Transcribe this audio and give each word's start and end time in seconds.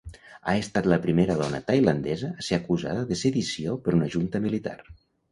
Ha 0.51 0.53
estat 0.59 0.87
la 0.91 0.97
primera 1.01 1.33
dona 1.41 1.59
tailandesa 1.67 2.29
a 2.43 2.45
ser 2.47 2.57
acusada 2.57 3.03
de 3.11 3.17
sedició 3.19 3.75
per 3.89 3.93
una 3.99 4.09
junta 4.15 4.41
militar. 4.47 4.75